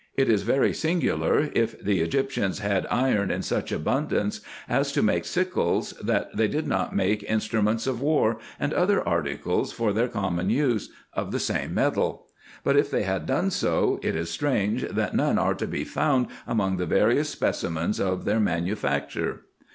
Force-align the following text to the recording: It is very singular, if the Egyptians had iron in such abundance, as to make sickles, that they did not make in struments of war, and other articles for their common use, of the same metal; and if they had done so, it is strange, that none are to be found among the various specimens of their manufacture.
It 0.15 0.29
is 0.29 0.41
very 0.41 0.73
singular, 0.73 1.51
if 1.53 1.79
the 1.79 2.01
Egyptians 2.01 2.57
had 2.57 2.87
iron 2.89 3.29
in 3.29 3.43
such 3.43 3.71
abundance, 3.71 4.41
as 4.67 4.91
to 4.93 5.03
make 5.03 5.25
sickles, 5.25 5.91
that 6.01 6.35
they 6.35 6.47
did 6.47 6.65
not 6.65 6.95
make 6.95 7.21
in 7.21 7.37
struments 7.37 7.85
of 7.85 8.01
war, 8.01 8.39
and 8.59 8.73
other 8.73 9.07
articles 9.07 9.71
for 9.71 9.93
their 9.93 10.07
common 10.07 10.49
use, 10.49 10.89
of 11.13 11.31
the 11.31 11.39
same 11.39 11.75
metal; 11.75 12.25
and 12.65 12.79
if 12.79 12.89
they 12.89 13.03
had 13.03 13.27
done 13.27 13.51
so, 13.51 13.99
it 14.01 14.15
is 14.15 14.31
strange, 14.31 14.81
that 14.89 15.13
none 15.15 15.37
are 15.37 15.53
to 15.53 15.67
be 15.67 15.83
found 15.83 16.25
among 16.47 16.77
the 16.77 16.87
various 16.87 17.29
specimens 17.29 17.99
of 17.99 18.25
their 18.25 18.39
manufacture. 18.39 19.41